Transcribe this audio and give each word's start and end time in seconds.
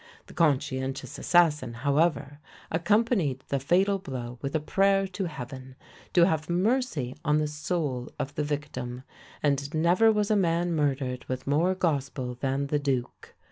The 0.25 0.33
conscientious 0.33 1.19
assassin, 1.19 1.73
however, 1.75 2.39
accompanied 2.71 3.43
the 3.49 3.59
fatal 3.59 3.99
blow 3.99 4.39
with 4.41 4.55
a 4.55 4.59
prayer 4.59 5.05
to 5.09 5.25
Heaven, 5.25 5.75
to 6.13 6.25
have 6.25 6.49
mercy 6.49 7.15
on 7.23 7.37
the 7.37 7.45
soul 7.45 8.09
of 8.17 8.33
the 8.33 8.43
victim; 8.43 9.03
and 9.43 9.71
never 9.75 10.11
was 10.11 10.31
a 10.31 10.35
man 10.35 10.73
murdered 10.75 11.23
with 11.25 11.45
more 11.45 11.75
gospel 11.75 12.33
than 12.41 12.65
the 12.65 12.79
duke. 12.79 13.35